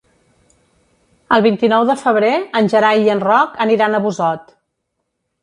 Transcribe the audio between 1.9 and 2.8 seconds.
febrer en